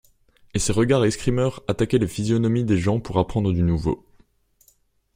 [0.55, 4.03] Et ses regards escrimeurs attaquaient les physionomies des gens pour apprendre du nouveau.